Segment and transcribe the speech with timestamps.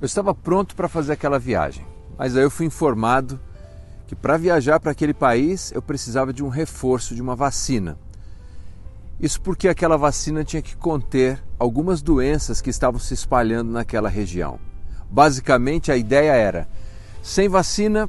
[0.00, 1.86] Eu estava pronto para fazer aquela viagem,
[2.16, 3.38] mas aí eu fui informado
[4.06, 7.98] que para viajar para aquele país eu precisava de um reforço de uma vacina.
[9.20, 14.58] Isso porque aquela vacina tinha que conter algumas doenças que estavam se espalhando naquela região.
[15.10, 16.66] Basicamente, a ideia era:
[17.22, 18.08] sem vacina,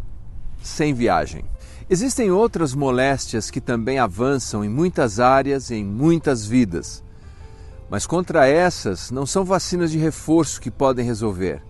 [0.63, 1.43] sem viagem.
[1.89, 7.03] Existem outras moléstias que também avançam em muitas áreas e em muitas vidas.
[7.89, 11.61] Mas contra essas, não são vacinas de reforço que podem resolver,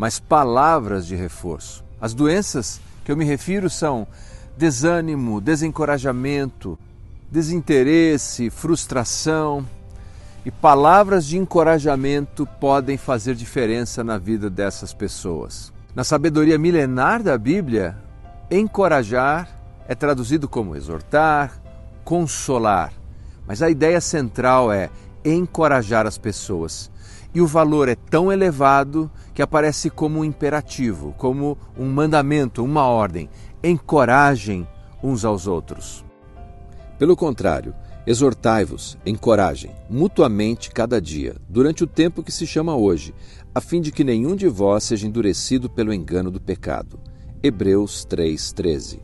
[0.00, 1.84] mas palavras de reforço.
[2.00, 4.06] As doenças que eu me refiro são
[4.56, 6.78] desânimo, desencorajamento,
[7.30, 9.62] desinteresse, frustração.
[10.42, 15.70] E palavras de encorajamento podem fazer diferença na vida dessas pessoas.
[15.94, 17.94] Na sabedoria milenar da Bíblia,
[18.50, 19.50] encorajar
[19.86, 21.60] é traduzido como exortar,
[22.04, 22.90] consolar.
[23.46, 24.88] Mas a ideia central é
[25.22, 26.90] encorajar as pessoas.
[27.34, 32.86] E o valor é tão elevado que aparece como um imperativo, como um mandamento, uma
[32.86, 33.28] ordem.
[33.62, 34.66] Encorajem
[35.02, 36.04] uns aos outros.
[36.98, 37.74] Pelo contrário,
[38.06, 43.14] exortai-vos, encorajem, mutuamente cada dia, durante o tempo que se chama hoje,
[43.54, 46.98] a fim de que nenhum de vós seja endurecido pelo engano do pecado.
[47.42, 49.00] Hebreus 3,13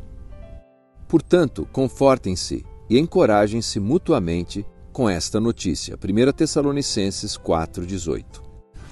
[1.09, 5.95] Portanto, confortem-se e encorajem-se mutuamente com esta notícia.
[5.95, 8.25] 1 Tessalonicenses 4,18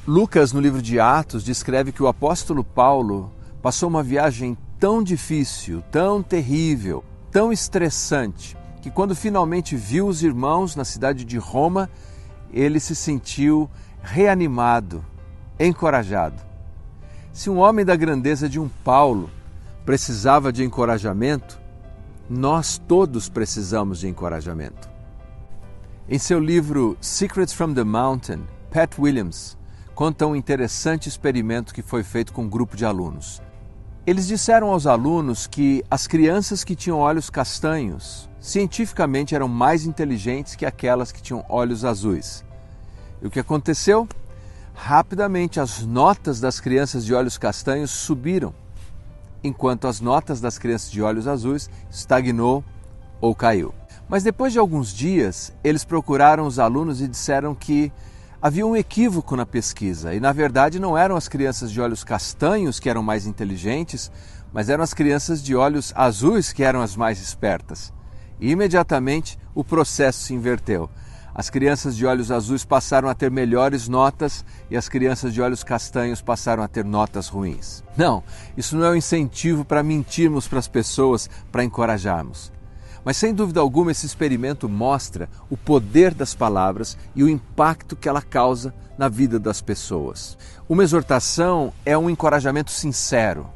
[0.06, 5.82] Lucas, no livro de Atos, descreve que o apóstolo Paulo passou uma viagem tão difícil,
[5.90, 11.88] tão terrível, tão estressante, que quando finalmente viu os irmãos na cidade de Roma,
[12.52, 13.66] ele se sentiu
[14.02, 15.02] reanimado,
[15.58, 16.42] encorajado.
[17.32, 19.30] Se um homem da grandeza de um Paulo
[19.86, 21.58] precisava de encorajamento,
[22.28, 24.92] nós todos precisamos de encorajamento.
[26.06, 29.56] Em seu livro Secrets from the Mountain, Pat Williams
[29.94, 33.40] conta um interessante experimento que foi feito com um grupo de alunos.
[34.06, 40.54] Eles disseram aos alunos que as crianças que tinham olhos castanhos cientificamente eram mais inteligentes
[40.54, 42.44] que aquelas que tinham olhos azuis.
[43.22, 44.06] E o que aconteceu?
[44.74, 48.52] Rapidamente as notas das crianças de olhos castanhos subiram,
[49.42, 52.62] enquanto as notas das crianças de olhos azuis estagnou
[53.22, 53.72] ou caiu.
[54.08, 57.90] Mas depois de alguns dias, eles procuraram os alunos e disseram que
[58.40, 62.78] havia um equívoco na pesquisa e, na verdade, não eram as crianças de olhos castanhos
[62.78, 64.12] que eram mais inteligentes,
[64.52, 67.92] mas eram as crianças de olhos azuis que eram as mais espertas.
[68.38, 70.90] E imediatamente o processo se inverteu.
[71.34, 75.64] As crianças de olhos azuis passaram a ter melhores notas e as crianças de olhos
[75.64, 77.82] castanhos passaram a ter notas ruins.
[77.96, 78.22] Não,
[78.56, 82.53] isso não é um incentivo para mentirmos para as pessoas, para encorajarmos.
[83.04, 88.08] Mas sem dúvida alguma, esse experimento mostra o poder das palavras e o impacto que
[88.08, 90.38] ela causa na vida das pessoas.
[90.68, 93.46] Uma exortação é um encorajamento sincero,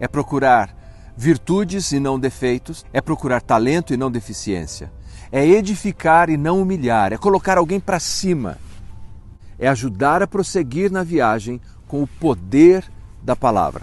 [0.00, 0.76] é procurar
[1.16, 4.90] virtudes e não defeitos, é procurar talento e não deficiência,
[5.30, 8.58] é edificar e não humilhar, é colocar alguém para cima,
[9.58, 12.84] é ajudar a prosseguir na viagem com o poder
[13.22, 13.82] da palavra.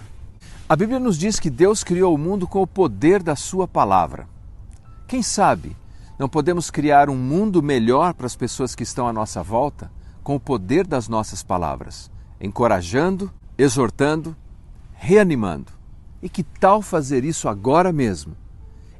[0.68, 4.35] A Bíblia nos diz que Deus criou o mundo com o poder da Sua palavra.
[5.06, 5.76] Quem sabe
[6.18, 9.90] não podemos criar um mundo melhor para as pessoas que estão à nossa volta
[10.22, 14.36] com o poder das nossas palavras, encorajando, exortando,
[14.94, 15.70] reanimando.
[16.20, 18.36] E que tal fazer isso agora mesmo?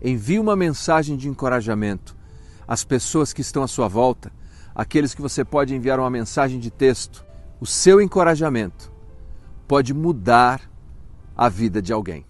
[0.01, 2.17] Envie uma mensagem de encorajamento
[2.69, 4.31] às pessoas que estão à sua volta,
[4.75, 7.25] aqueles que você pode enviar uma mensagem de texto.
[7.59, 8.93] O seu encorajamento
[9.67, 10.61] pode mudar
[11.37, 12.25] a vida de alguém.